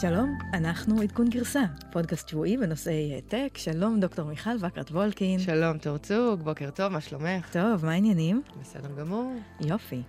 [0.00, 3.58] שלום, אנחנו עדכון גרסה, פודקאסט שבועי בנושאי טק.
[3.58, 5.38] שלום, דוקטור מיכל וקרת וולקין.
[5.38, 7.48] שלום, תור צוג, בוקר טוב, מה שלומך?
[7.52, 8.42] טוב, מה העניינים?
[8.60, 9.34] בסדר גמור.
[9.60, 10.02] יופי.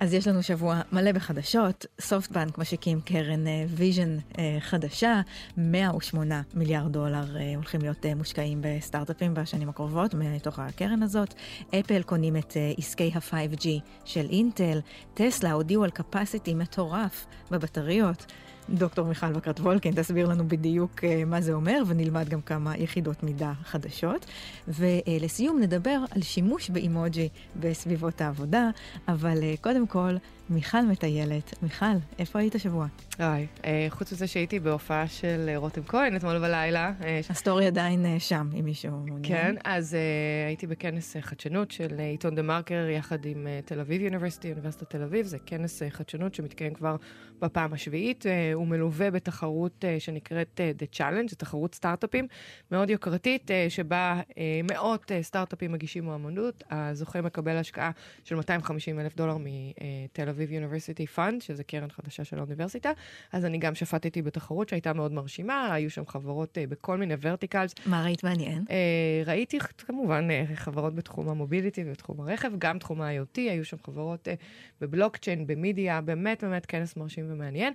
[0.00, 4.16] אז יש לנו שבוע מלא בחדשות, סופטבנק משיקים קרן ויז'ן
[4.60, 5.20] חדשה,
[5.56, 11.34] 108 מיליארד דולר אה, הולכים להיות אה, מושקעים בסטארט-אפים בשנים הקרובות מתוך הקרן הזאת,
[11.80, 13.66] אפל קונים את אה, עסקי ה-5G
[14.04, 14.80] של אינטל,
[15.14, 18.26] טסלה הודיעו על capacity מטורף בבטריות.
[18.70, 23.52] דוקטור מיכל בקרת וולקין תסביר לנו בדיוק מה זה אומר ונלמד גם כמה יחידות מידה
[23.64, 24.26] חדשות.
[24.68, 27.28] ולסיום נדבר על שימוש באימוג'י
[27.60, 28.70] בסביבות העבודה,
[29.08, 30.16] אבל קודם כל
[30.50, 31.54] מיכל מטיילת.
[31.62, 31.86] מיכל,
[32.18, 32.86] איפה היית השבוע?
[33.18, 36.92] היי, אה, חוץ מזה שהייתי בהופעה של אה, רותם כהן אתמול בלילה.
[37.04, 39.22] אה, ה-story עדיין אה, שם, אם מישהו מעוניין.
[39.22, 43.60] כן, אז אה, הייתי בכנס אה, חדשנות של אה, עיתון דה מרקר יחד עם אה,
[43.64, 45.26] תל אביב University, אוניברסיטת תל אביב.
[45.26, 46.96] זה כנס אה, חדשנות שמתקיים כבר
[47.40, 48.24] בפעם השביעית.
[48.52, 52.26] הוא מלווה בתחרות אה, שנקראת אה, The Challenge, זו תחרות סטארט-אפים
[52.70, 54.20] מאוד יוקרתית, אה, שבה
[54.70, 56.64] מאות סטארט-אפים מגישים מועמדות.
[56.70, 57.90] הזוכה מקבל השקעה
[58.24, 62.90] של 250 אלף דולר מתל אביב University Fund, שזה קרן חדשה של האוניברסיטה.
[63.32, 67.74] אז אני גם שפטתי בתחרות שהייתה מאוד מרשימה, היו שם חברות uh, בכל מיני verticals.
[67.86, 68.64] מה ראית מעניין?
[68.68, 68.72] Uh,
[69.26, 74.30] ראיתי כמובן uh, חברות בתחום ה-mobility ובתחום הרכב, גם תחום ה-IoT, היו שם חברות uh,
[74.80, 77.72] בבלוקצ'יין, במדיה, באמת באמת כנס מרשים ומעניין.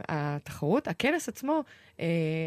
[0.00, 1.62] Uh, התחרות, הכנס עצמו,
[1.96, 2.00] uh,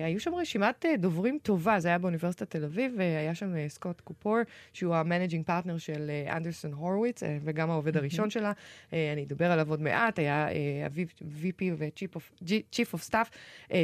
[0.05, 4.01] היו שם רשימת uh, דוברים טובה, זה היה באוניברסיטת תל אביב, והיה שם uh, סקוט
[4.01, 4.37] קופור,
[4.73, 8.51] שהוא המנג'ינג פרטנר של אנדריסן הורוויץ, uh, וגם העובד הראשון שלה.
[8.93, 10.47] אני אדבר עליו עוד מעט, היה
[10.85, 13.27] ה-VP ו-Chief of Staff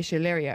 [0.02, 0.48] של לארי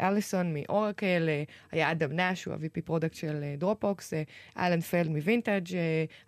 [0.00, 1.28] אליסון מאורקל,
[1.72, 4.12] היה אדם נאש, הוא ה-VP product של דרופבוקס,
[4.58, 5.72] אלן פלד מווינטאג', uh,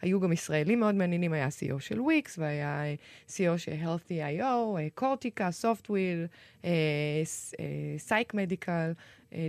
[0.02, 2.82] היו גם ישראלים מאוד מעניינים, היה CEO של וויקס, והיה
[3.28, 4.42] CEO של Healthy.io,
[4.94, 5.48] קורטיקה,
[5.82, 6.30] software,
[6.62, 7.24] eh,
[7.58, 8.96] eh, psych medical,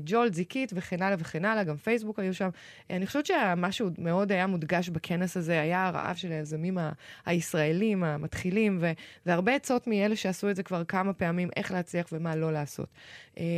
[0.04, 2.50] ג'ול, זיקית וכן הלאה וכן הלאה, גם פייסבוק היו שם.
[2.90, 6.78] אני חושבת שמשהו מאוד היה מודגש בכנס הזה, היה הרעב של היזמים
[7.26, 8.92] הישראלים המתחילים, ו-
[9.26, 12.88] והרבה עצות מאלה שעשו את זה כבר כמה פעמים, איך להצליח ומה לא לעשות.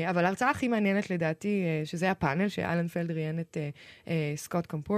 [0.09, 3.57] אבל ההרצאה הכי מעניינת לדעתי, שזה הפאנל שאלן פלד ראיין את
[4.35, 4.97] סקוט קמפור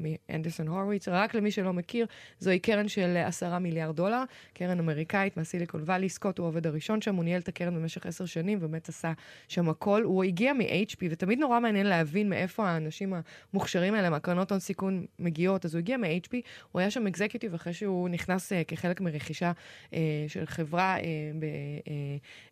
[0.00, 2.06] מאנדרסון הורוויץ, רק למי שלא מכיר,
[2.38, 4.22] זוהי קרן של עשרה מיליארד דולר,
[4.54, 8.24] קרן אמריקאית מהסיליקון וואלי, סקוט הוא העובד הראשון שם, הוא ניהל את הקרן במשך עשר
[8.26, 9.12] שנים, ובאמת עשה
[9.48, 10.02] שם הכל.
[10.02, 13.14] הוא הגיע מ-HP, ותמיד נורא מעניין להבין מאיפה האנשים
[13.52, 16.34] המוכשרים האלה, מהקרנות הון סיכון מגיעות, אז הוא הגיע מ-HP,
[16.72, 19.52] הוא היה שם אקזקיוטיב אחרי שהוא נכנס uh, כחלק מרכישה
[19.90, 19.94] uh,
[20.28, 21.00] של חברה uh,
[21.38, 21.88] ב, uh,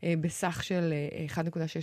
[0.01, 0.93] uh, בסך של
[1.29, 1.41] uh, 1.6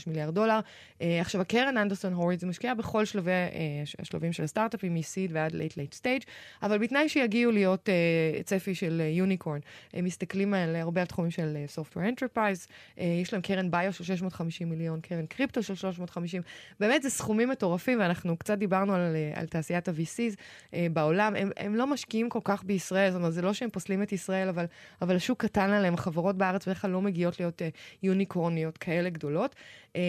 [0.07, 0.59] מיליארד דולר.
[0.59, 5.51] Uh, עכשיו, הקרן אנדרסון הוריד זה משקיע בכל שלבי, uh, השלבים של הסטארט-אפים, מ-seed ועד
[5.51, 6.25] late late stage,
[6.63, 9.59] אבל בתנאי שיגיעו להיות uh, צפי של יוניקורן.
[9.59, 13.93] Uh, הם מסתכלים על הרבה על תחומים של Software Enterprise, uh, יש להם קרן ביו
[13.93, 15.75] של 650 מיליון, קרן קריפטו של
[16.07, 16.41] 350,
[16.79, 20.35] באמת זה סכומים מטורפים, ואנחנו קצת דיברנו על, על תעשיית ה-VCs
[20.73, 24.03] אה, בעולם, הם, הם לא משקיעים כל כך בישראל, זאת אומרת, זה לא שהם פוסלים
[24.03, 24.65] את ישראל, אבל,
[25.01, 27.69] אבל השוק קטן עליהם, החברות בארץ בדרך כלל לא מגיעות להיות אה,
[28.03, 29.55] יוניקורניות כאלה גדולות.
[29.95, 30.01] אה,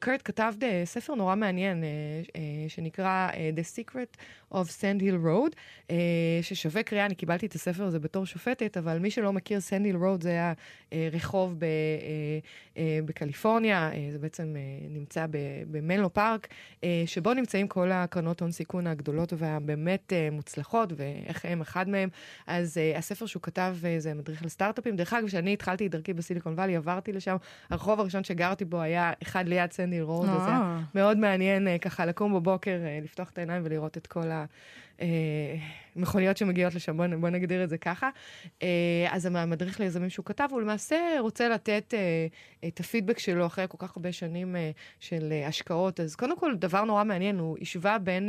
[0.00, 1.88] קרט כתב דה, ספר נורא מעניין, אה,
[2.36, 4.16] אה, שנקרא אה, The Secret
[4.52, 5.54] of Sand Hill Road,
[5.90, 5.96] אה,
[6.42, 9.98] ששווה קריאה, אני קיבלתי את הספר הזה בתור שופטת, אבל מי שלא מכיר, Sand Hill
[9.98, 10.52] Road זה היה
[10.92, 11.68] אה, רחוב ב, אה,
[12.76, 14.60] אה, בקליפורניה, אה, זה בעצם אה,
[14.90, 15.26] נמצא
[15.70, 16.48] במנלו פארק,
[16.84, 22.08] אה, שבו נמצאים כל הקרנות הון סיכון הגדולות והבאמת אה, מוצלחות, ואיך הם אחד מהם.
[22.46, 24.96] אז אה, הספר שהוא כתב זה מדריך לסטארט-אפים.
[24.96, 27.36] דרך אגב, כשאני התחלתי את דרכי בסיליקון וואלי, עברתי לשם,
[27.70, 32.34] הרחוב הראשון שגרתי בו היה אחד ליד סנדי רוד, וזה היה מאוד מעניין ככה לקום
[32.34, 34.44] בבוקר, לפתוח את העיניים ולראות את כל ה...
[35.96, 38.10] מכוניות שמגיעות לשם, בוא, בוא נגדיר את זה ככה.
[39.10, 41.94] אז המדריך ליזמים שהוא כתב, הוא למעשה רוצה לתת
[42.68, 44.56] את הפידבק שלו אחרי כל כך הרבה שנים
[45.00, 46.00] של השקעות.
[46.00, 48.28] אז קודם כל, דבר נורא מעניין, הוא השווה בין,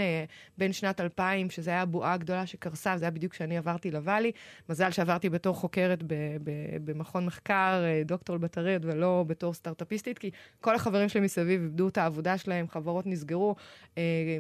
[0.58, 4.32] בין שנת 2000, שזה היה הבועה הגדולה שקרסה, זה היה בדיוק כשאני עברתי לוואלי.
[4.70, 6.52] מזל שעברתי בתור חוקרת ב, ב,
[6.86, 10.32] במכון מחקר, דוקטור לבטריות, ולא בתור סטארט-אפיסטית, כי
[10.62, 13.56] כל החברים שלי מסביב איבדו את העבודה שלהם, חברות נסגרו,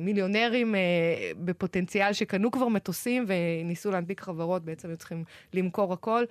[0.01, 0.75] מיליונרים
[1.37, 5.23] בפוטנציאל שקנו כבר מטוסים וניסו להנפיק חברות, בעצם היו צריכים
[5.53, 6.23] למכור הכל.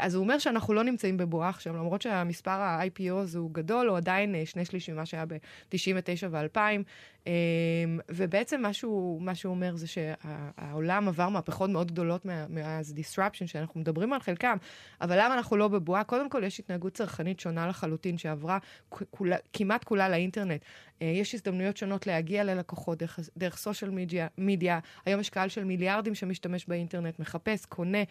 [0.00, 4.34] אז הוא אומר שאנחנו לא נמצאים בבועה עכשיו, למרות שהמספר ה-IPO הוא גדול, הוא עדיין
[4.44, 6.60] שני שליש ממה שהיה ב-99 ו-2000.
[8.08, 13.80] ובעצם מה שהוא, מה שהוא אומר זה שהעולם עבר מהפכות מאוד גדולות מאז disruption שאנחנו
[13.80, 14.56] מדברים על חלקם,
[15.00, 16.04] אבל למה אנחנו לא בבועה?
[16.04, 18.58] קודם כל יש התנהגות צרכנית שונה לחלוטין שעברה
[18.88, 20.64] כולה, כמעט כולה לאינטרנט.
[21.00, 23.90] יש הזדמנויות שונות להגיע ללקוחות דרך, דרך סושיאל
[24.38, 28.02] מדיה, היום יש קהל של מיליארדים שמשתמש באינטרנט, מחפש, קונה.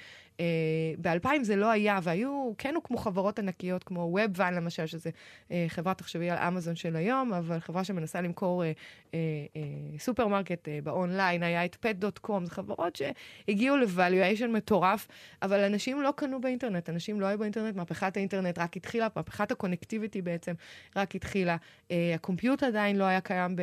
[1.02, 5.10] ב-2000 2000 זה לא היה, והיו, כן הוקמו חברות ענקיות כמו WebVan למשל, שזה
[5.52, 8.72] אה, חברה, תחשבי על אמזון של היום, אבל חברה שמנסה למכור אה,
[9.14, 9.20] אה,
[9.56, 15.08] אה, סופרמרקט אה, באונליין, היה את pet.com, זה חברות שהגיעו ל-valuation מטורף,
[15.42, 20.22] אבל אנשים לא קנו באינטרנט, אנשים לא היו באינטרנט, מהפכת האינטרנט רק התחילה, מהפכת ה-connectivity
[20.22, 20.54] בעצם
[20.96, 21.58] רק התחילה.
[21.92, 23.56] אה, הקומפיוט עדיין לא היה קיים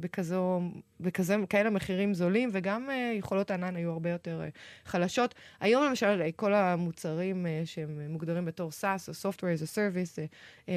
[0.00, 0.60] בכזו,
[1.00, 4.48] בכזה, כאלה מחירים זולים, וגם אה, יכולות הענן היו הרבה יותר אה,
[4.84, 5.34] חלשות.
[5.60, 10.18] היום למשל, אה, כל המוצרים שהם מוגדרים בתור SaaS או Software as a Service,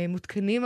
[0.10, 0.66] מותקנים,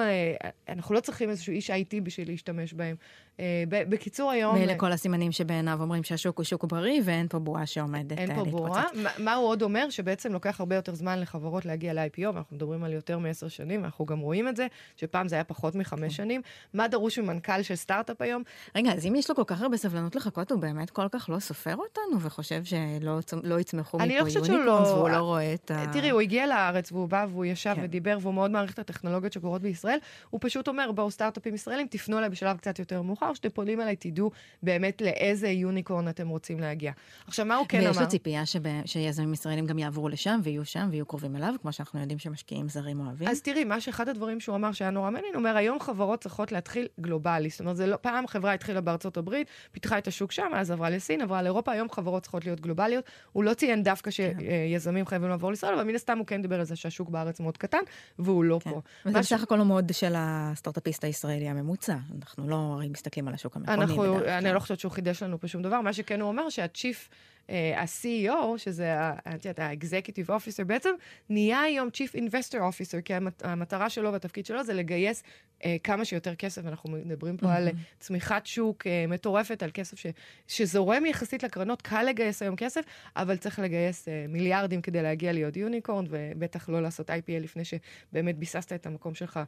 [0.70, 2.96] אנחנו לא צריכים איזשהו איש IT בשביל להשתמש בהם.
[3.40, 4.56] אה, בקיצור, היום...
[4.56, 8.30] ואלה כל הסימנים שבעיניו אומרים שהשוק הוא שוק בריא ואין פה בועה שעומדת להתפוצץ.
[8.30, 8.84] אין פה בועה.
[9.18, 9.90] מה הוא עוד אומר?
[9.90, 14.06] שבעצם לוקח הרבה יותר זמן לחברות להגיע ל-IPO, ואנחנו מדברים על יותר מעשר שנים, ואנחנו
[14.06, 16.10] גם רואים את זה, שפעם זה היה פחות מחמש כן.
[16.10, 16.42] שנים.
[16.74, 18.44] מה דרוש ממנכ"ל של סטארט-אפ היום?
[18.76, 21.40] רגע, אז אם יש לו כל כך הרבה סבלנות לחכות, הוא באמת כל כך לא
[21.40, 24.72] סופר אותנו וחושב שלא לא יצמחו מפה יוניקורנס, לא...
[24.72, 25.86] והוא לא רואה את ה...
[25.94, 27.82] תראי, הוא הגיע לארץ והוא בא והוא ישב כן.
[27.84, 29.98] ודיבר, והוא מאוד מעריך את הטכנולוגיות שקורות בישראל.
[30.30, 33.96] הוא פשוט אומר, בואו סטארט-אפים ישראלים, תפנו אליי בשלב קצת יותר מאוחר, שאתם פונים אליי,
[33.96, 34.32] תדעו
[34.64, 36.92] באמת לאיזה יוניקורן אתם רוצים להגיע.
[37.28, 37.88] עכשיו, מה הוא כן אמר?
[37.88, 38.86] ויש לו ציפייה שב...
[38.86, 43.00] שיזמים ישראלים גם יעברו לשם ויהיו שם ויהיו קרובים אליו, כמו שאנחנו יודעים שמשקיעים זרים
[43.00, 43.28] אוהבים.
[43.28, 46.52] אז תראי, מה שאחד הדברים שהוא אמר שהיה נורא מעניין, הוא אומר, היום חברות צריכות
[46.52, 47.50] להתחיל גלובלי.
[47.50, 51.22] זאת אומרת, לא, פעם חברה התחילה בארצות הברית, פיתחה את השוק שם, אז עברה לסין,
[51.22, 53.06] עברה לאירופה, היום חברות צריכות להיות גלובליות.
[53.32, 54.34] הוא לא ציין דווקא כן.
[54.40, 57.58] שיזמים חייבים לעבור לישראל, אבל מן הסתם הוא כן דיבר על זה שהשוק בארץ מאוד
[57.58, 57.78] קטן,
[58.20, 58.72] והוא לא כן.
[58.72, 58.82] פה.
[59.06, 59.44] וזה בסך ש...
[59.44, 61.96] הכל המוד של הסטארט-אפיסט הישראלי הממוצע.
[62.22, 63.86] אנחנו לא הרי מסתכלים על השוק המקומי.
[64.28, 65.82] אני לא חושבת שהוא חידש לנו פה שום דבר.
[65.82, 67.10] מה שכן הוא אומר, שהצ'יפ...
[67.50, 70.90] אה, ה-CEO, שזה ה-Executive Officer, בעצם
[71.30, 73.14] נהיה היום Chief Investor Officer, כי
[73.44, 75.24] המטרה שלו והתפקיד שלו זה לגייס
[75.66, 76.66] אה, כמה שיותר כסף.
[76.66, 77.54] אנחנו מדברים פה.
[77.54, 77.70] על
[78.00, 80.06] צמיחת שוק אה, מטורפת, על כסף ש,
[80.48, 82.82] שזורם יחסית לקרנות, קל לגייס היום כסף,
[83.16, 88.74] אבל צריך לגייס מיליארדים כדי להגיע להיות יוניקורן, ובטח לא לעשות IPA לפני שבאמת ביססת
[88.74, 89.40] את המקום שלך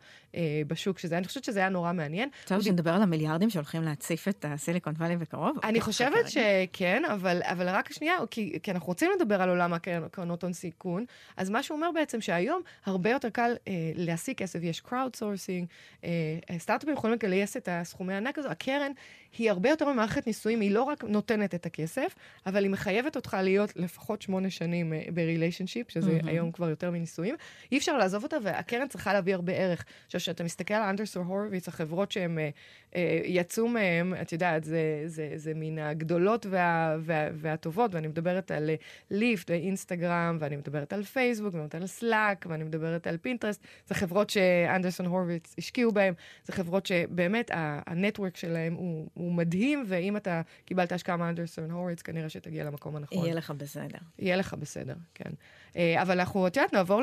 [0.67, 2.29] בשוק, שזה, אני חושבת שזה היה נורא מעניין.
[2.45, 5.57] טוב, שנדבר על המיליארדים שהולכים להציף את הסיליקון וואלי בקרוב.
[5.63, 9.73] אני חושבת שכן, אבל, אבל רק רק שנייה, כי, כי אנחנו רוצים לדבר על עולם
[9.73, 11.05] הקרנות הון סיכון,
[11.37, 15.65] אז מה שהוא אומר בעצם שהיום הרבה יותר קל אה, להשיג כסף, יש crowd sourcing,
[16.03, 16.09] אה,
[16.57, 18.91] סטארט-אפים יכולים לגייס את הסכומי הענק הזו, הקרן
[19.37, 23.37] היא הרבה יותר ממערכת נישואים, היא לא רק נותנת את הכסף, אבל היא מחייבת אותך
[23.43, 26.29] להיות לפחות שמונה שנים uh, ב-relationship, שזה mm-hmm.
[26.29, 27.35] היום כבר יותר מנישואים.
[27.71, 29.85] אי אפשר לעזוב אותה, והקרן צריכה להביא הרבה ערך.
[30.05, 35.03] עכשיו, כשאתה מסתכל על אנדריסן הורוביץ, החברות שהם uh, uh, יצאו מהם, את יודעת, זה,
[35.05, 38.69] זה, זה מן הגדולות וה, וה, והטובות, ואני מדברת על
[39.11, 43.61] ליפט ואינסטגרם, ואני מדברת על פייסבוק, ואני מדברת על סלאק, ואני מדברת על פינטרסט.
[43.87, 46.13] זה חברות שאנדרסון הורוביץ השקיעו בהם,
[46.45, 49.07] זה חברות שבאמת הנטוורק שלהם הוא...
[49.13, 53.25] הוא מדהים, ואם אתה קיבלת השקעה מאנדרסון הוריץ, כנראה שתגיע למקום הנכון.
[53.25, 53.99] יהיה לך בסדר.
[54.19, 55.31] יהיה לך בסדר, כן.
[55.77, 57.01] אה, אבל אנחנו, את יודעת, נעבור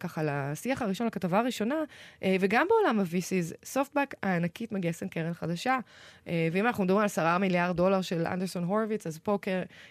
[0.00, 1.74] ככה לשיח הראשון, לכתבה הראשונה,
[2.22, 5.78] אה, וגם בעולם ה-VCs, סופטבק הענקית מגייסת קרן חדשה,
[6.28, 9.38] אה, ואם אנחנו מדברים על 10 מיליארד דולר של אנדרסון הורוביץ, אז פה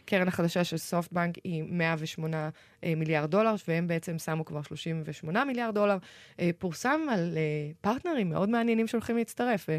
[0.06, 2.50] קרן החדשה של סופטבנק היא 108
[2.98, 5.98] מיליארד דולר, והם בעצם שמו כבר 38 מיליארד דולר.
[6.60, 7.38] פורסם על
[7.82, 9.70] partnerים מאוד מעניינים שהולכים להצטרף.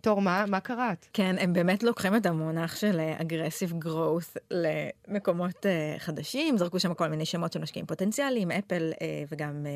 [0.00, 1.06] תור, מה, מה קראת?
[1.12, 5.66] כן, הם באמת לוקחים את המונח של aggressive growth למקומות
[5.98, 8.92] חדשים, זרקו שם כל מיני שמות של משקיעים פוטנציאליים, אפל
[9.28, 9.66] וגם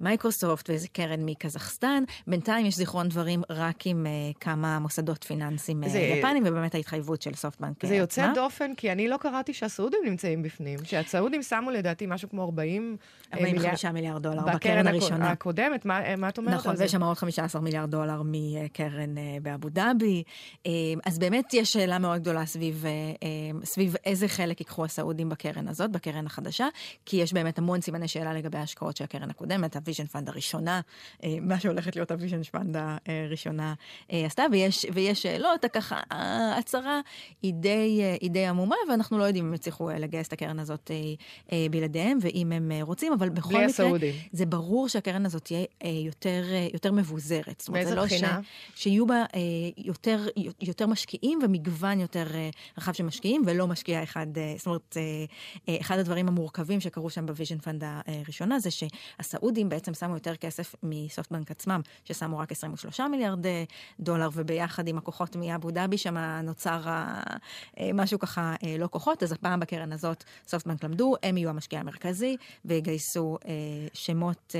[0.00, 2.04] מייקרוסופט ואיזה קרן מקזחסטן.
[2.26, 4.06] בינתיים יש זיכרון דברים רק עם
[4.40, 5.98] כמה מוסדות פיננסיים זה...
[5.98, 7.86] יפנים, ובאמת ההתחייבות של סופטבנק.
[7.86, 8.32] זה יוצא?
[8.34, 12.96] דופן, כי אני לא קראתי שהסעודים נמצאים בפנים, שהסעודים שמו לדעתי משהו כמו 40...
[13.34, 15.30] 45 מיליארד, מיליארד דולר בקרן הראשונה.
[15.30, 16.82] הקודמת, מה, מה את אומרת נכון, על זה?
[16.82, 20.22] נכון, ויש שם עוד 15 מיליארד דולר מקרן באבו דאבי.
[21.04, 22.84] אז באמת יש שאלה מאוד גדולה סביב,
[23.64, 26.68] סביב איזה חלק ייקחו הסעודים בקרן הזאת, בקרן החדשה,
[27.06, 30.80] כי יש באמת המון סימני שאלה לגבי ההשקעות של הקרן הקודמת, ה-Vision Fund הראשונה,
[31.40, 32.76] מה שהולכת להיות ה-Vision Fund
[33.06, 33.74] הראשונה
[34.08, 37.00] עשתה, ויש, ויש שאלות, ככה, ההצהרה
[37.42, 40.90] היא די, היא די עמומה, ואנחנו לא יודעים אם יצליחו לגייס את הקרן הזאת
[42.02, 44.14] בלעדיהם, ואם הם רוצים, אבל בכל מקרה, הסעודים.
[44.32, 45.64] זה ברור שהקרן הזאת תהיה
[46.04, 47.64] יותר, יותר מבוזרת.
[47.72, 48.40] מאיזה לא בחינה?
[48.74, 49.24] ש, שיהיו בה
[49.76, 50.26] יותר,
[50.60, 52.26] יותר משקיעים ומגוון יותר
[52.78, 54.96] רחב של משקיעים, ולא משקיע אחד, זאת אומרת,
[55.80, 61.50] אחד הדברים המורכבים שקרו שם ב-Vision Fund הראשונה, זה שהסעודים בעצם שמו יותר כסף מסופטבנק
[61.50, 63.46] עצמם, ששמו רק 23 מיליארד
[64.00, 66.80] דולר, וביחד עם הכוחות מאבו דאבי שם נוצר
[67.94, 71.91] משהו ככה לא כוחות, אז הפעם בקרן הזאת סופטבנק למדו, הם יהיו המשקיע המרכזי,
[72.64, 73.38] ויגייסו
[73.92, 74.54] שמות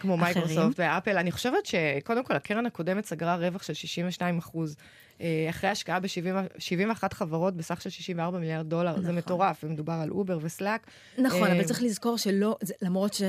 [0.00, 1.18] כמו מייקרוסופט ואפל.
[1.18, 4.76] אני חושבת שקודם כל, הקרן הקודמת סגרה רווח של 62 אחוז.
[5.20, 9.04] אה, אחרי השקעה ב-71 חברות בסך של 64 מיליארד דולר, נכון.
[9.04, 10.86] זה מטורף, מדובר על אובר וסלאק.
[11.18, 13.22] נכון, אבל צריך לזכור שלא, למרות, ש,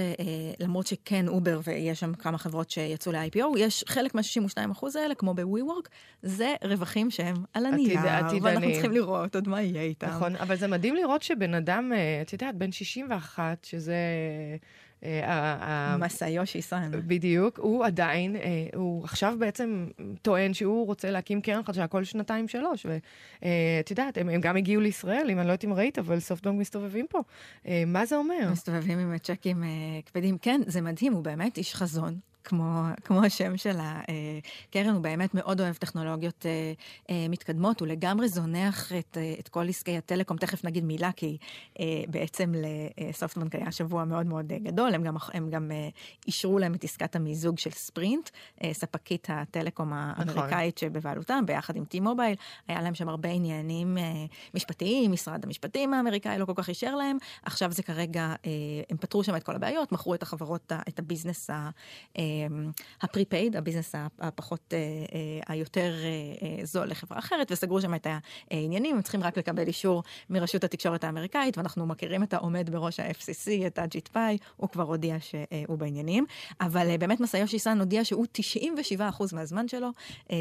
[0.60, 5.34] למרות שכן אובר ויש שם כמה חברות שיצאו ל-IPO, יש חלק מה-62 אחוז האלה, כמו
[5.34, 5.90] ב-WeWork,
[6.24, 8.00] זה רווחים שהם על הנייר,
[8.44, 10.08] ואנחנו צריכים לראות עוד מה יהיה איתם.
[10.08, 13.96] נכון, אבל זה מדהים לראות שבן אדם, את יודעת, בן 61, שזה...
[15.04, 16.92] אה, מסאיושי סאן.
[17.08, 18.42] בדיוק, הוא עדיין, אה,
[18.76, 19.88] הוא עכשיו בעצם
[20.22, 22.86] טוען שהוא רוצה להקים קרן חדשה כל שנתיים שלוש.
[22.86, 23.02] ואת
[23.44, 26.60] אה, יודעת, הם, הם גם הגיעו לישראל, אם אני לא יודעת אם ראית, אבל סופטבנק
[26.60, 27.20] מסתובבים פה.
[27.88, 28.50] מה זה אומר?
[28.52, 29.64] מסתובבים עם צ'קים
[30.06, 30.38] כבדים.
[30.38, 32.31] כן, זה מדהים, הוא באמת איש חזון.
[32.44, 36.74] כמו, כמו השם של הקרן, הוא באמת מאוד אוהב טכנולוגיות אה,
[37.10, 41.38] אה, מתקדמות, הוא לגמרי זונח את, אה, את כל עסקי הטלקום, תכף נגיד מילה, כי
[41.80, 42.54] אה, בעצם
[43.10, 45.90] לסופטבנק היה שבוע מאוד מאוד גדול, הם גם, הם גם אה,
[46.28, 48.30] אישרו להם את עסקת המיזוג של ספרינט,
[48.64, 50.90] אה, ספקית הטלקום האמריקאית נכון.
[50.90, 56.46] שבבעלותם, ביחד עם T-Mobile, היה להם שם הרבה עניינים אה, משפטיים, משרד המשפטים האמריקאי לא
[56.46, 58.52] כל כך אישר להם, עכשיו זה כרגע, אה,
[58.90, 61.70] הם פתרו שם את כל הבעיות, מכרו את החברות, את ה-business ה...
[62.32, 65.94] אה, ה-prepaid, ה-business הפחות, אה, אה, היותר
[66.42, 68.08] אה, זול לחברה אחרת, וסגרו שם את
[68.52, 73.68] העניינים, הם צריכים רק לקבל אישור מרשות התקשורת האמריקאית, ואנחנו מכירים את העומד בראש ה-FCC,
[73.68, 76.26] את אג'יט פאי, הוא כבר הודיע שהוא בעניינים.
[76.62, 78.26] אבל באמת מסאיושי סאן הודיע שהוא
[78.98, 79.02] 97%
[79.34, 79.90] מהזמן שלו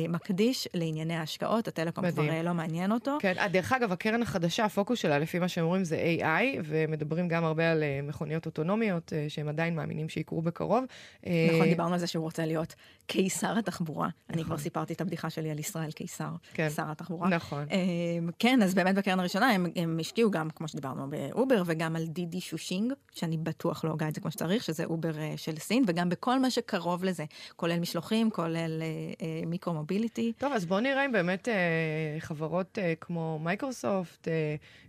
[0.09, 2.31] מקדיש לענייני ההשקעות, הטלקום מדהים.
[2.31, 3.19] כבר לא מעניין אותו.
[3.21, 7.45] כן, דרך אגב, הקרן החדשה, הפוקוס שלה, לפי מה שהם אומרים, זה AI, ומדברים גם
[7.45, 10.85] הרבה על מכוניות אוטונומיות, שהם עדיין מאמינים שיקרו בקרוב.
[11.23, 12.75] נכון, דיברנו על זה שהוא רוצה להיות
[13.07, 14.09] קיסר התחבורה.
[14.09, 14.35] נכון.
[14.35, 16.71] אני כבר סיפרתי את הבדיחה שלי על ישראל קיסר, כן.
[16.71, 17.29] שר התחבורה.
[17.29, 17.67] נכון.
[17.71, 22.07] אמ, כן, אז באמת בקרן הראשונה הם, הם השקיעו גם, כמו שדיברנו, באובר, וגם על
[22.07, 25.85] דידי צ'ושינג, שאני בטוח לא הוגה את זה כמו שצריך, שזה אובר uh, של סין,
[25.87, 27.25] וגם בכל מה שקרוב לזה,
[27.57, 30.33] כולל משלוחים, כולל uh, uh, מיקרו מוביליטי.
[30.39, 34.31] טוב, אז בואו נראה אם באמת uh, חברות uh, כמו מייקרוסופט, uh,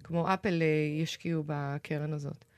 [0.03, 2.50] כמו אפל, uh, ישקיעו בקרן הזאת.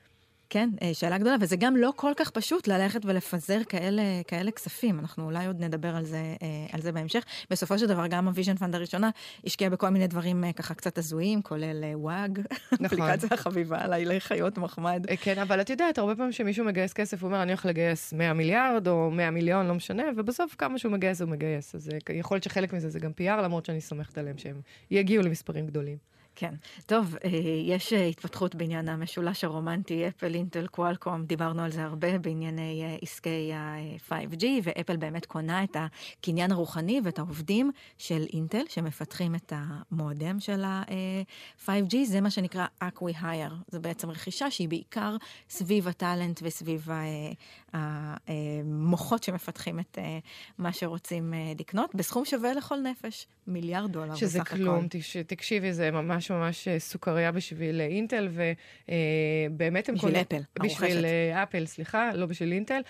[0.50, 4.98] כן, אה, שאלה גדולה, וזה גם לא כל כך פשוט ללכת ולפזר כאלה, כאלה כספים.
[4.98, 7.24] אנחנו אולי עוד נדבר על זה, אה, על זה בהמשך.
[7.50, 9.10] בסופו של דבר, גם ה Vision Fund הראשונה
[9.46, 12.38] השקיע בכל מיני דברים אה, ככה קצת הזויים, כולל וואג,
[12.72, 12.86] נכון.
[12.86, 15.06] אפליקציה החביבה עליי לחיות מחמד.
[15.20, 18.32] כן, אבל את יודעת, הרבה פעמים כשמישהו מגייס כסף, הוא אומר, אני הולך לגייס 100
[18.32, 21.74] מיליארד או 100 מיליון, לא משנה, ובסוף כמה שהוא מגייס, הוא מגייס.
[21.74, 24.60] אז יכול להיות שחלק מזה זה גם PR, למרות שאני סומכת עליהם שהם
[24.90, 26.13] יגיעו למספרים גדולים.
[26.36, 26.54] כן.
[26.86, 27.30] טוב, אה,
[27.64, 32.96] יש אה, התפתחות בעניין המשולש הרומנטי, אפל, אינטל, קוואלקום, דיברנו על זה הרבה בענייני אה,
[33.02, 40.40] עסקי ה-5G, ואפל באמת קונה את הקניין הרוחני ואת העובדים של אינטל, שמפתחים את המועדם
[40.40, 43.54] של ה-5G, זה מה שנקרא Acqui-Hire.
[43.68, 45.16] זו בעצם רכישה שהיא בעיקר
[45.48, 46.88] סביב הטאלנט וסביב
[47.74, 49.98] המוחות שמפתחים את
[50.58, 54.26] מה שרוצים לקנות, בסכום שווה לכל נפש, מיליארד דולר בסך הכל.
[54.26, 54.86] שזה כלום,
[55.26, 56.30] תקשיבי, זה ממש...
[56.30, 58.28] ממש אה, סוכריה בשביל אה, אינטל,
[59.50, 59.94] ובאמת הם...
[59.94, 62.80] בשביל אפל, בשביל אה, אפל, סליחה, לא בשביל אינטל.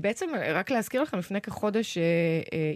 [0.00, 1.98] בעצם, רק להזכיר לכם, לפני כחודש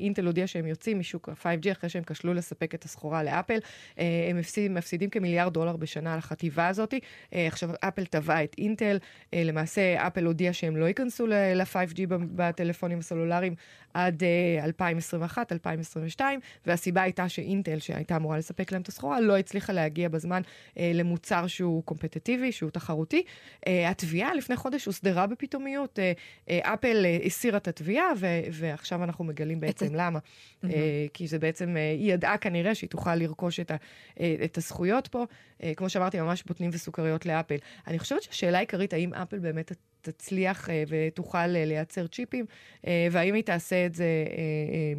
[0.01, 3.59] אינטל הודיע שהם יוצאים משוק ה-5G אחרי שהם כשלו לספק את הסחורה לאפל.
[3.97, 6.95] הם מפסידים, מפסידים כמיליארד דולר בשנה על החטיבה הזאת.
[7.33, 8.99] עכשיו, אפל תבע את אינטל.
[9.33, 13.55] למעשה, אפל הודיע שהם לא ייכנסו ל-5G בטלפונים הסלולריים
[13.95, 14.23] עד
[14.65, 20.09] 2021, 2022, והסיבה הייתה שאינטל, שהייתה אמורה לספק להם את הסחורה, לא הצליחה להגיע.
[20.13, 20.43] בזמן
[20.79, 23.23] אה, למוצר שהוא קומפטטיבי, שהוא תחרותי.
[23.67, 25.99] אה, התביעה לפני חודש הוסדרה בפתאומיות.
[25.99, 26.13] אה,
[26.49, 28.07] אה, אפל אה, הסירה את התביעה,
[28.53, 30.19] ועכשיו אנחנו מגלים בעצם למה.
[30.65, 33.77] אה, כי זה בעצם, אה, היא ידעה כנראה שהיא תוכל לרכוש את, ה,
[34.21, 35.25] אה, את הזכויות פה.
[35.63, 37.57] אה, כמו שאמרתי, ממש בוטנים וסוכריות לאפל.
[37.87, 42.45] אני חושבת שהשאלה העיקרית, האם אפל באמת תצליח אה, ותוכל אה, לייצר צ'יפים,
[42.87, 44.07] אה, והאם היא תעשה את זה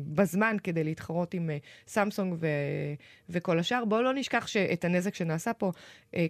[0.08, 1.50] בזמן כדי להתחרות עם
[1.88, 2.36] סמסונג
[3.30, 3.86] וכל השאר.
[3.86, 5.72] בואו לא נשכח שאת הנזק שנעשה פה,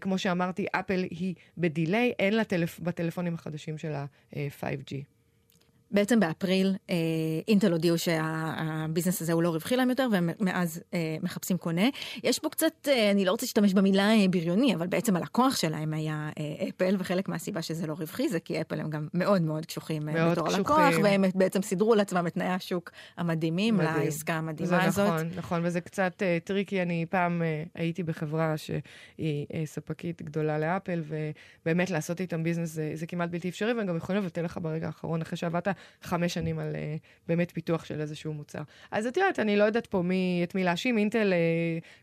[0.02, 2.80] כמו שאמרתי, אפל היא ב delay, אין לה טלפ...
[2.80, 5.13] בטלפונים החדשים של ה-5G.
[5.94, 6.96] בעצם באפריל אה,
[7.48, 11.90] אינטל הודיעו שה business הזה הוא לא רווחי להם יותר, ומאז אה, מחפשים קונה.
[12.24, 16.30] יש פה קצת, אה, אני לא רוצה להשתמש במילה בריוני, אבל בעצם הלקוח שלהם היה
[16.70, 20.32] אפל, וחלק מהסיבה שזה לא רווחי זה כי אפל הם גם מאוד מאוד קשוחים מאוד
[20.32, 20.64] בתור קשוחים.
[20.64, 24.06] לקוח, והם בעצם סידרו לעצמם את תנאי השוק המדהימים מדהים.
[24.06, 25.08] לעסקה המדהימה הזאת.
[25.08, 26.82] נכון, נכון, וזה קצת טריקי.
[26.82, 27.42] אני פעם
[27.76, 33.74] הייתי בחברה שהיא ספקית גדולה לאפל, ובאמת לעשות איתם business זה, זה כמעט בלתי אפשרי,
[33.74, 35.68] והם גם יכולים לבטל לך ברגע האחרון אחרי שעבדת
[36.02, 38.62] חמש שנים על uh, באמת פיתוח של איזשהו מוצר.
[38.92, 40.98] אז את יודעת, אני לא יודעת פה מי, את מי להאשים.
[40.98, 41.34] אינטל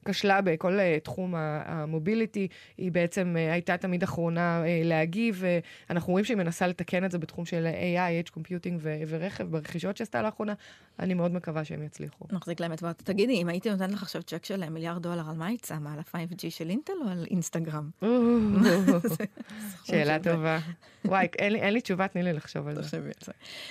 [0.05, 5.45] uh, כשלה בכל uh, תחום המוביליטי, היא בעצם הייתה תמיד אחרונה להגיב,
[5.89, 9.97] ואנחנו רואים שהיא מנסה לתקן את זה בתחום של AI, Edge Computing ו- ורכב, ברכישות
[9.97, 10.55] שעשתה לאחרונה.
[10.99, 12.25] אני מאוד מקווה שהם יצליחו.
[12.33, 12.97] נחזיק להם אצבעות.
[12.97, 15.93] תגידי, אם הייתי נותנת לך עכשיו צ'ק של מיליארד דולר, על מה היא שמה?
[15.93, 17.91] על ה-5G של אינטל או על אינסטגרם?
[19.87, 20.59] שאלה טובה.
[21.05, 22.99] וואי, אין לי תשובה, תני לי לחשוב על זה.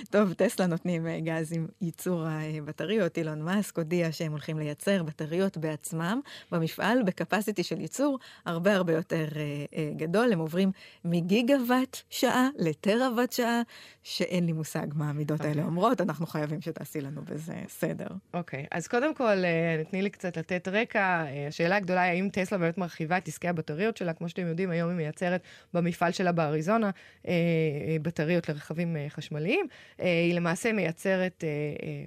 [0.09, 3.17] טוב, טסלה נותנים אה, גז עם ייצור הבטריות.
[3.17, 6.19] אילון מאסק הודיע שהם הולכים לייצר בטריות בעצמם
[6.51, 10.33] במפעל בקפסיטי של ייצור הרבה הרבה יותר אה, אה, גדול.
[10.33, 10.71] הם עוברים
[11.05, 13.61] מגיגוואט שעה לטראוואט שעה,
[14.03, 15.63] שאין לי מושג מה המידות האלה אוקיי.
[15.63, 18.07] אומרות, אנחנו חייבים שתעשי לנו בזה סדר.
[18.33, 19.35] אוקיי, אז קודם כל,
[19.89, 21.25] תני לי קצת לתת רקע.
[21.47, 24.13] השאלה הגדולה היא האם טסלה באמת מרחיבה את עסקי הבטריות שלה.
[24.13, 25.41] כמו שאתם יודעים, היום היא מייצרת
[25.73, 26.89] במפעל שלה באריזונה
[28.01, 29.65] בטריות לרכבים חשמליים.
[29.97, 31.43] היא למעשה מייצרת,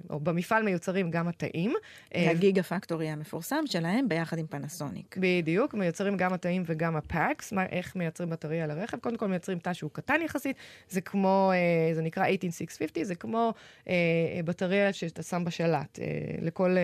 [0.09, 1.73] או במפעל מיוצרים גם התאים.
[2.13, 5.15] הגיגה פקטורי המפורסם שלהם ביחד עם פנסוניק.
[5.19, 7.53] בדיוק, מיוצרים גם התאים וגם הפאקס.
[7.69, 8.97] איך מייצרים בטריה לרכב?
[8.97, 10.57] קודם כל מייצרים תא שהוא קטן יחסית,
[10.89, 11.51] זה כמו,
[11.93, 13.53] זה נקרא 18650, זה כמו
[14.45, 15.99] בטריה שאתה שם בשלט,
[16.41, 16.75] לכל,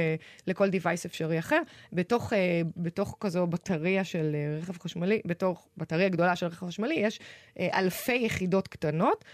[0.48, 1.62] לכל device אפשרי אחר.
[1.94, 2.34] בתוך,
[2.78, 7.20] בתוך כזו בטריה של רכב חשמלי, בתוך בטריה גדולה של רכב חשמלי, יש
[7.60, 9.26] אלפי יחידות קטנות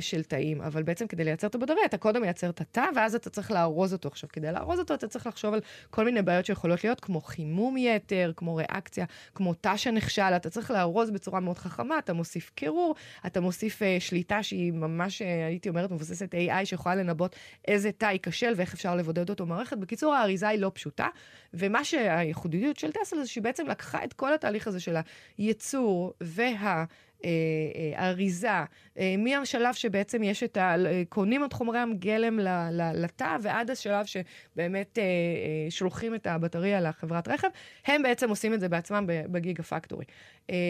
[0.00, 0.60] של תאים.
[0.60, 3.92] אבל בעצם כדי לייצר את הבטריה, אתה קודם מייצר את התא, ואז אתה צריך לארוז
[3.92, 4.08] אותו.
[4.08, 5.60] עכשיו, כדי לארוז אותו, אתה צריך לחשוב על
[5.90, 10.70] כל מיני בעיות שיכולות להיות, כמו חימום יתר, כמו ריאקציה, כמו תא שנכשל, אתה צריך
[10.70, 12.94] לארוז בצורה מאוד חכמה, אתה מוסיף קירור,
[13.26, 17.36] אתה מוסיף uh, שליטה שהיא ממש, uh, הייתי אומרת, מבוססת AI, שיכולה לנבot
[17.68, 19.78] איזה תא ייכשל ואיך אפשר לבודד אותו במערכת.
[19.78, 21.08] בקיצור, האריזה היא לא פשוטה,
[21.54, 24.96] ומה שהייחודיות של טסלה זה שהיא בעצם לקחה את כל התהליך הזה של
[25.38, 26.84] הייצור וה...
[27.96, 28.64] האריזה, אה,
[28.98, 30.74] אה, מהשלב שבעצם יש את ה...
[31.08, 32.38] קונים את חומרי הגלם
[32.94, 35.04] לתא, ועד השלב שבאמת אה,
[35.70, 37.48] שולחים את הבטריה לחברת רכב,
[37.86, 40.04] הם בעצם עושים את זה בעצמם בגיגה פקטורי.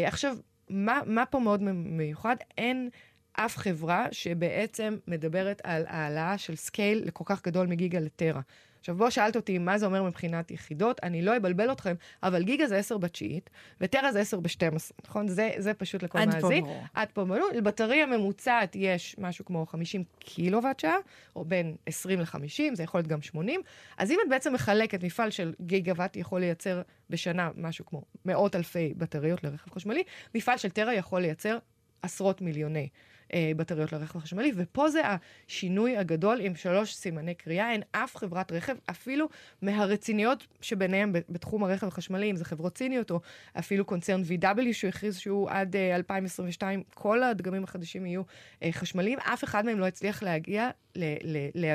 [0.07, 0.37] עכשיו,
[0.71, 2.37] מה, מה פה מאוד מיוחד?
[2.59, 2.88] אין...
[3.33, 8.40] אף חברה שבעצם מדברת על העלאה של scale לכל כך גדול מגיגה לטרה.
[8.80, 12.66] עכשיו, בוא שאלת אותי מה זה אומר מבחינת יחידות, אני לא אבלבל אתכם, אבל גיגה
[12.66, 15.28] זה 10 בתשיעית, וטרה זה 10 ב-12, נכון?
[15.28, 16.64] זה, זה פשוט לכל מאזין.
[16.95, 17.49] עד פה ברור.
[17.54, 20.97] לבטריה ממוצעת יש משהו כמו 50 קילוואט שעה,
[21.36, 23.60] או בין 20 ל-50, זה יכול להיות גם 80.
[23.99, 28.56] אז אם את בעצם מחלקת מפעל של גיגה ואט יכול לייצר בשנה משהו כמו מאות
[28.56, 30.02] אלפי בטריות לרכב חשמלי,
[30.34, 31.58] מפעל של טרה יכול לייצר
[32.02, 32.88] עשרות מיליוני.
[33.34, 37.73] אה, בטריות לרכב החשמלי, ופה זה השינוי הגדול עם שלוש סימני קריאה.
[37.73, 39.28] אין אף חברת רכב, אפילו
[39.62, 43.21] מהרציניות שביניהם בתחום הרכב החשמלי, אם זה חברות ציניות או
[43.58, 48.23] אפילו קונצרן VW שהכריז שהוא עד אה, 2022, כל הדגמים החדשים יהיו
[48.62, 50.71] אה, חשמליים, אף אחד מהם לא הצליח להגיע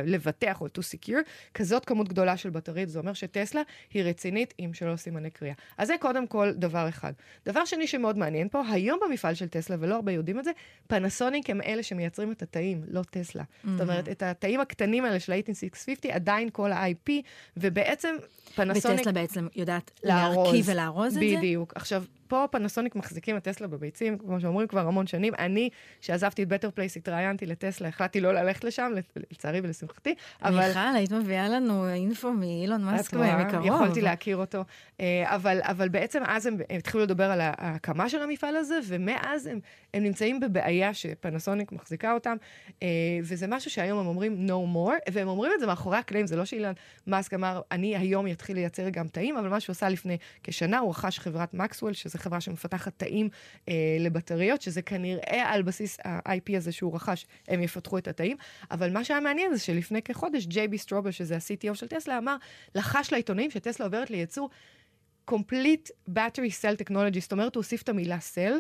[0.06, 3.62] לבטח או to secure כזאת כמות גדולה של בטרית, זה אומר שטסלה
[3.94, 5.54] היא רצינית עם שלוש סימני קריאה.
[5.78, 7.14] אז זה קודם כל דבר אחד.
[7.46, 10.52] דבר שני שמאוד מעניין פה, היום במפעל של טסלה, ולא הרבה יודעים את זה,
[10.88, 13.44] פנסוניק הם אלה שמייצרים את התאים, לא טסלה.
[13.44, 13.70] Mm-hmm.
[13.72, 17.12] זאת אומרת, את התאים הקטנים האלה של ה-18650, עדיין כל ה-IP,
[17.58, 18.16] ובעצם
[18.56, 19.00] פנסוניק...
[19.00, 21.38] וטסלה בעצם יודעת להרכיב ולארוז את זה?
[21.38, 21.74] בדיוק.
[21.76, 25.34] עכשיו, פה פנסוניק מחזיקים את טסלה בביצים, כמו שאומרים כבר המון שנים.
[25.40, 25.70] אני,
[26.02, 28.92] שעזבתי את בטר פלייס, התראיינתי לטסלה, החלטתי לא ללכת לשם,
[29.32, 30.68] לצערי ולשמחתי, אבל...
[30.68, 33.66] מיכל, היית מביאה לנו אינפו מאילון מאסק מקרוב.
[33.66, 34.64] יכולתי להכיר אותו.
[35.00, 39.60] אה, אבל, אבל בעצם אז הם, התחילו לדבר על ההקמה של המפעל הזה, ומאז הם,
[39.94, 42.36] הם נמצאים בבעיה שפנסוניק מחזיקה אותם,
[42.84, 42.88] אה,
[43.24, 46.46] וזה משהו שהיום הם אומרים no more, והם אומרים את זה מאחורי הקלעים, זה לא
[46.46, 46.74] שאילון
[47.08, 50.90] מאסק אמר, אני היום אתחיל לייצר גם תאים, אבל מה שהוא עשה לפני כשנה, הוא
[50.90, 53.30] רכש חברת מקסוול, שזו חברה שמפתחת תאים
[53.70, 58.38] אה, לבטריות, שזה כנראה על בסיס ה-IP הזה שהוא רכש, הם יפתחו את התאים.
[58.72, 62.36] אבל מה שהיה מעניין זה שלפני כחודש, ג'יי בי סטרובר, שזה ה-CTO של טסלה, אמר,
[62.76, 64.50] לחש לעיתונאים שטסלה עוברת לייצור
[65.32, 68.54] complete battery cell technology, זאת אומרת, הוא הוסיף את המילה cell.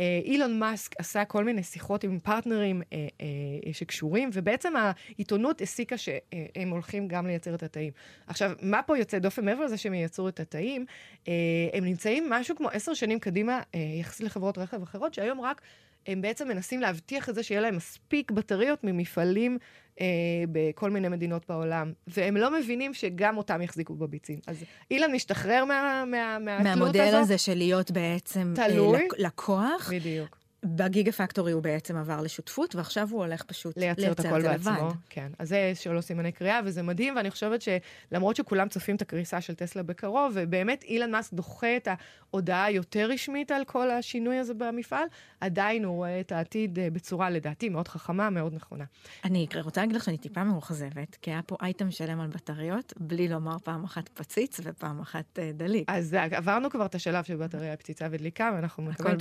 [0.00, 5.96] אה, אילון מאסק עשה כל מיני שיחות עם פרטנרים אה, אה, שקשורים, ובעצם העיתונות הסיקה
[5.98, 7.92] שהם הולכים גם לייצר את התאים.
[8.26, 10.86] עכשיו, מה פה יוצא דופן מעבר לזה שהם ייצרו את התאים?
[11.28, 11.32] אה,
[11.72, 15.62] הם נמצאים משהו כמו עשר שנים קדימה, אה, יחסית לחברות רכב אחרות, שהיום רק
[16.06, 19.58] הם בעצם מנסים להבטיח את זה שיהיה להם מספיק בטריות ממפעלים
[20.00, 20.06] אה,
[20.52, 24.38] בכל מיני מדינות בעולם, והם לא מבינים שגם אותם יחזיקו בביצים.
[24.46, 27.20] אז אילן משתחרר מה, מה, מהתלות מהמודל הזאת.
[27.20, 28.98] הזה של להיות בעצם תלוי.
[28.98, 29.90] אה, לקוח.
[29.92, 30.37] בדיוק.
[30.64, 34.70] בגיגה פקטורי הוא בעצם עבר לשותפות, ועכשיו הוא הולך פשוט לייצר את הכל בעצמו.
[34.70, 34.94] לבד.
[35.10, 39.40] כן, אז זה שלא סימני קריאה, וזה מדהים, ואני חושבת שלמרות שכולם צופים את הקריסה
[39.40, 41.88] של טסלה בקרוב, ובאמת אילן מאסק דוחה את
[42.30, 45.04] ההודעה היותר רשמית על כל השינוי הזה במפעל,
[45.40, 48.84] עדיין הוא רואה את העתיד אה, בצורה, לדעתי, מאוד חכמה, מאוד נכונה.
[49.24, 53.28] אני רוצה להגיד לך שאני טיפה מאוכזבת, כי היה פה אייטם שלם על בטריות, בלי
[53.28, 55.84] לומר פעם אחת פציץ ופעם אחת אה, דליק.
[55.88, 59.14] אז עברנו כבר את השלב של בטריה פציצה ודליקה, ואנחנו מקבלים.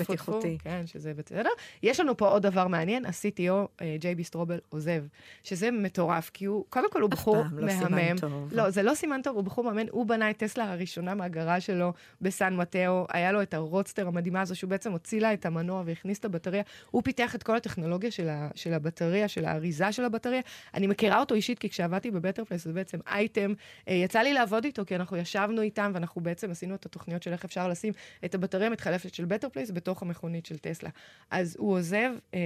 [0.64, 1.50] כן, שזה בסדר.
[1.84, 5.04] יש לנו פה עוד דבר מעניין, ה-CTO, ג'יי בי סטרובל, עוזב,
[5.44, 7.98] שזה מטורף, כי הוא, קודם כל הוא בחור מהמם.
[7.98, 8.50] לא טוב.
[8.52, 11.94] לא, זה לא סימן טוב, הוא בחור מהמם, הוא בנה את טסלה הראשונה מהגרה שלו
[12.22, 16.20] בסן מטאו, היה לו את הרודסטר המדהימה הזו, שהוא בעצם הוציא לה את המנוע והכניס
[16.20, 16.64] את הבטריה.
[16.92, 20.42] הוא פיתח את כל הטכנולוגיה של, ה, של הבטריה, של האריזה של הבטריה.
[20.74, 23.54] אני מכירה אותו אישית, כי כשעבדתי בבטר פלייס, זה בעצם אייטם.
[23.88, 27.32] אה, יצא לי לעבוד איתו, כי אנחנו ישבנו איתם, ואנחנו בעצם עשינו את התוכניות של
[27.32, 27.94] איך אפשר לשים
[28.26, 30.90] את הבטריה המתחלפת של בטר פלייס בתוך המכונית של טסלה.
[31.32, 32.40] אז הוא עוזב, אה,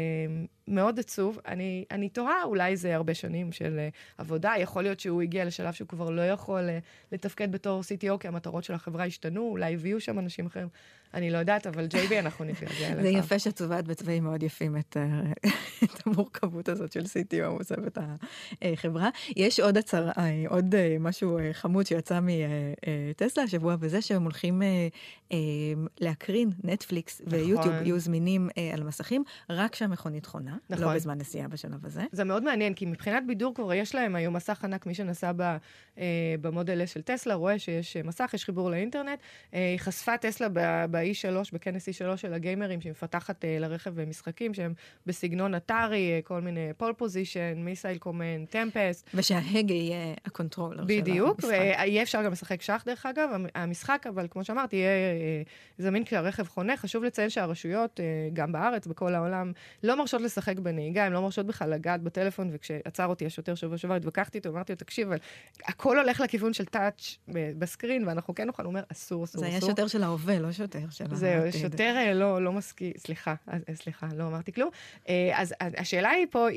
[0.68, 1.40] מאוד עצוב.
[1.48, 5.74] אני, אני תוהה, אולי זה הרבה שנים של אה, עבודה, יכול להיות שהוא הגיע לשלב
[5.74, 6.80] שהוא כבר לא יכול אה,
[7.12, 10.68] לתפקד בתור CTO, כי המטרות של החברה השתנו, אולי הביאו שם אנשים אחרים.
[11.14, 13.02] אני לא יודעת, אבל JB אנחנו נתגעגע אליך.
[13.02, 15.52] זה יפה שאת צובעת בצבעים מאוד יפים את, אה,
[15.84, 17.98] את המורכבות הזאת של CTO, עוזב את
[18.62, 19.10] החברה.
[19.36, 24.62] יש עוד הצהרה, אה, עוד אה, משהו חמוד שיצא מטסלה השבוע, בזה שהם הולכים
[26.00, 27.40] להקרין נטפליקס נכון.
[27.40, 30.88] ויוטיוב יהיו זמינים על מסכים, רק כשהמכונית חונה, לא נכון.
[30.88, 32.04] לא בזמן נסיעה בשלב הזה.
[32.12, 35.32] זה מאוד מעניין, כי מבחינת בידור כבר יש להם היום מסך ענק, מי שנסע
[36.42, 39.20] במודל S של טסלה רואה שיש מסך, יש חיבור לאינטרנט.
[39.52, 40.60] היא חשפה טסלה ב...
[41.02, 44.74] ב-E3, בכנס E3 של הגיימרים, שהיא מפתחת uh, לרכב משחקים שהם
[45.06, 49.10] בסגנון אטארי, uh, כל מיני פול פוזיישן, מיסייל קומנד, טמפסט.
[49.14, 51.02] ושההגה יהיה ה controller של המשחק.
[51.02, 53.30] בדיוק, ויהיה אפשר גם לשחק שח דרך אגב.
[53.56, 54.90] המשחק, אבל כמו שאמרתי, יהיה
[55.78, 56.78] uh, זמין כשהרכב חונה.
[56.78, 58.00] חשוב לציין שהרשויות,
[58.34, 59.52] גם בארץ, בכל העולם,
[59.84, 63.96] לא מרשות לשחק בנהיגה, הן לא מרשות בכלל לגעת בטלפון, וכשעצר אותי השוטר שבוע שעבר,
[63.96, 65.18] התווכחתי איתו, אמרתי לו, תקשיב, אבל
[65.66, 69.42] הכל הולך לכיוון של טאץ' בסקרין, ואנחנו כן נוכל, הוא אומר, אסור, אסור, אסור.
[69.42, 71.18] זה היה שוטר של ההווה, לא שוטר של העתיד.
[71.18, 74.70] זהו, שוטר אה, לא, לא מסכים, סליחה, אה, סליחה, לא אמרתי כלום.
[75.10, 76.48] אה, אז השאלה היא פה,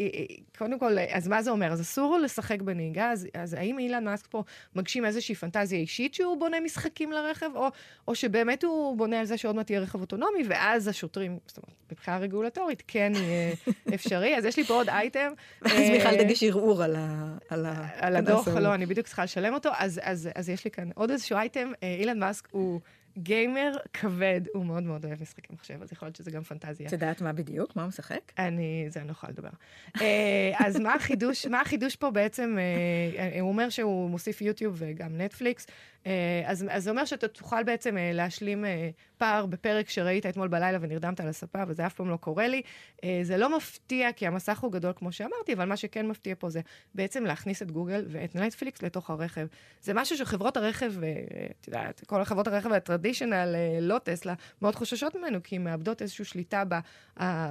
[0.59, 1.73] קודם כל, אז מה זה אומר?
[1.73, 4.43] אז אסור לשחק בנהיגה, אז, אז האם אילן מאסק פה
[4.75, 7.69] מגשים איזושהי פנטזיה אישית שהוא בונה משחקים לרכב, או,
[8.09, 11.75] או שבאמת הוא בונה על זה שעוד מעט יהיה רכב אוטונומי, ואז השוטרים, זאת אומרת,
[11.93, 13.55] מבחינה רגולטורית, כן יהיה
[13.95, 14.37] אפשרי.
[14.37, 15.33] אז יש לי פה עוד אייטם.
[15.65, 17.37] אז מיכל תגיש ערעור על ה...
[17.99, 19.71] על הדוח, לא, אני בדיוק צריכה לשלם אותו.
[19.79, 22.81] אז, אז, אז יש לי כאן עוד איזשהו אייטם, אילן מאסק הוא...
[23.19, 26.87] גיימר כבד, הוא מאוד מאוד אוהב משחקי מחשב, אז יכול להיות שזה גם פנטזיה.
[26.87, 27.77] את יודעת מה בדיוק?
[27.77, 28.33] מה הוא משחק?
[28.39, 29.49] אני, זה אני לא יכולה לדבר.
[30.01, 32.57] אה, אז מה החידוש, מה החידוש פה בעצם,
[33.19, 35.67] אה, הוא אומר שהוא מוסיף יוטיוב וגם נטפליקס,
[36.07, 38.65] אה, אז זה אומר שאתה תוכל בעצם להשלים
[39.19, 42.63] פער בפרק שראית אתמול בלילה ונרדמת על הספה, וזה אף פעם לא קורה לי.
[43.23, 46.61] זה לא מפתיע, כי המסך הוא גדול כמו שאמרתי, אבל מה שכן מפתיע פה זה
[46.95, 49.47] בעצם להכניס את גוגל ואת נטפליקס לתוך הרכב.
[49.81, 50.93] זה משהו שחברות הרכב,
[51.61, 52.73] את יודעת, כל חברות הרכב
[53.05, 56.63] הטרדישיונל, לא טסלה, מאוד חוששות ממנו, כי הן מאבדות איזושהי שליטה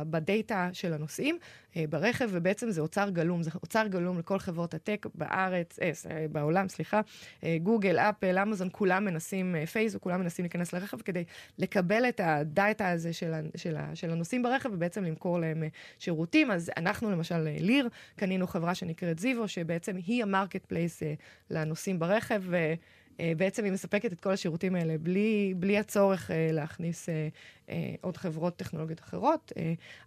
[0.10, 1.38] בדאטה של הנוסעים
[1.76, 6.68] ברכב, ובעצם זה אוצר גלום, זה אוצר גלום לכל חברות ה tech בארץ, אה, בעולם,
[6.70, 7.02] סליחה,
[7.64, 11.24] גוגל, אפל, אמזון, כולם מנסים, פייסבוק, כולם מנסים להיכנס לרכב כדי
[11.58, 15.64] לקבל את הדאטה הזה של, של, של הנוסעים ברכב, ובעצם למכור להם
[16.00, 16.52] שירותים.
[16.52, 21.04] אז אנחנו, למשל, ליר, קנינו חברה שנקראת זיוו, שבעצם היא ה marketplace
[21.50, 22.54] לנוסעים ברכב.
[22.54, 22.74] אה,
[23.38, 27.28] בעצם היא מספקת את כל השירותים האלה בלי, בלי הצורך אה, להכניס אה,
[28.02, 29.52] עוד חברות טכנולוגיות אחרות.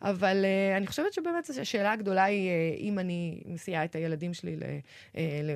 [0.03, 0.45] אבל
[0.77, 4.57] אני חושבת שבאמת השאלה הגדולה היא, אם אני מסיעה את הילדים שלי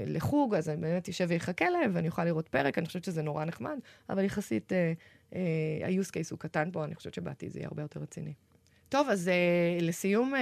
[0.06, 3.44] לחוג, אז אני באמת אשב ויחכה להם ואני אוכל לראות פרק, אני חושבת שזה נורא
[3.44, 3.78] נחמד,
[4.10, 4.72] אבל יחסית
[5.32, 8.32] ה-use case הוא קטן פה, אני חושבת שבעתיד זה יהיה הרבה יותר רציני.
[8.90, 10.40] טוב, אז uh, לסיום, uh, uh,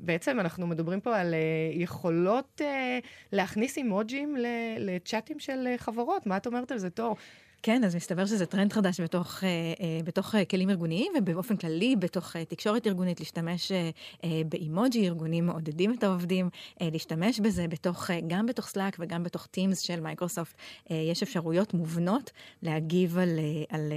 [0.00, 4.36] בעצם אנחנו מדברים פה על uh, יכולות uh, להכניס אימוג'ים
[4.78, 6.26] לצ'אטים של uh, חברות.
[6.26, 7.16] מה את אומרת על זה, תור?
[7.62, 11.96] כן, אז מסתבר שזה טרנד חדש בתוך, אה, אה, בתוך אה, כלים ארגוניים ובאופן כללי
[11.96, 13.72] בתוך תקשורת ארגונית, להשתמש
[14.48, 20.00] באימוג'י, ארגונים מעודדים את העובדים להשתמש בזה בתוך, גם בתוך Slack וגם בתוך Teams של
[20.00, 20.56] מייקרוסופט.
[20.90, 22.30] יש אפשרויות מובנות
[22.62, 23.92] להגיב על, על,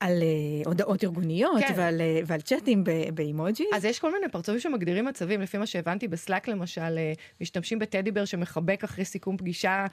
[0.00, 1.74] על אה, הודעות ארגוניות כן.
[1.76, 3.64] ועל, ועל צ'אטים באימוג'י.
[3.74, 6.98] אז יש כל מיני פרצופים שמגדירים מצבים, לפי מה שהבנתי ב Slack למשל,
[7.40, 9.86] משתמשים ב teddy bear שמחבק אחרי סיכום פגישה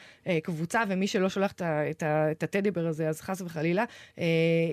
[0.43, 1.53] קבוצה, ומי שלא שולח
[1.91, 3.85] את את, את ה teddy bear הזה, אז חס וחלילה.
[4.19, 4.25] אה,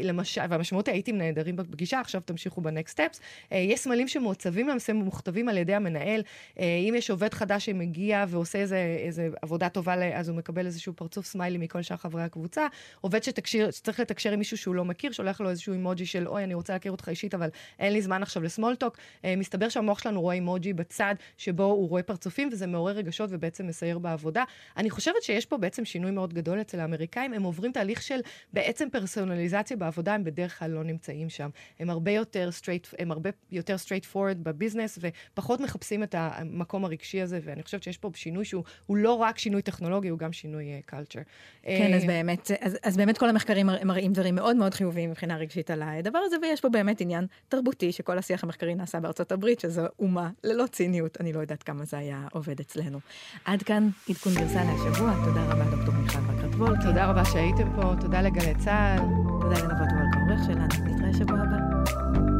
[0.03, 3.21] למשל, והמשמעות הייתם נהדרים בפגישה, עכשיו תמשיכו ב next steps.
[3.53, 6.23] אה, יש סמלים שמעוצבים למעשה מוכתבים על ידי המנהל.
[6.59, 10.93] אה, אם יש עובד חדש שמגיע ועושה איזה, איזה עבודה טובה, אז הוא מקבל איזשהו
[10.93, 12.67] פרצוף סמיילי מכל שאר חברי הקבוצה.
[13.01, 16.45] עובד שתקשר, שצריך לתקשר עם מישהו שהוא לא מכיר, שולח לו איזשהו אימוג'י של, אוי,
[16.45, 18.97] אני רוצה להכיר אותך אישית, אבל אין לי זמן עכשיו לסמולטוק.
[19.37, 23.99] מסתבר שהמוח שלנו רואה אימוג'י בצד שבו הוא רואה פרצופים, וזה מעורר רגשות ובעצם מסייר
[23.99, 24.45] בעבודה.
[24.77, 27.18] אני חושבת שיש פה בעצם שינוי מאוד גדול אצל האמריקאים.
[27.21, 28.21] הם עוברים תהליך של
[28.53, 31.49] בעצם פרסונליזציה בעבודה, הם בדרך כלל לא נמצאים שם.
[31.79, 37.21] הם הרבה יותר straight, הם הרבה יותר straight forward בביזנס, ופחות מחפשים את המקום הרגשי
[37.21, 40.95] הזה, ואני חושבת שיש פה שינוי שהוא לא רק שינוי טכנולוגי, הוא גם שינוי uh,
[40.95, 41.25] culture.
[41.63, 45.71] כן, אז באמת, אז, אז באמת כל המחקרים מראים דברים מאוד מאוד חיוביים מבחינה רגשית
[45.71, 49.83] על הדבר הזה, ויש פה באמת עניין תרבותי, שכל השיח המחקרי נעשה בארצות הברית, שזו
[49.99, 52.99] אומה ללא ציניות, אני לא יודעת כמה זה היה עובד אצלנו.
[53.45, 56.89] עד כאן עדכון גרסה להשבוע, תודה רבה דוקטור מיכל בקרת וולקי.
[57.09, 58.99] רבה שהייתם פה, תודה לגלי צה"ל.
[59.41, 62.38] תודה לנבות וולקה, העורך שלנו, נתראה שבוע הבא.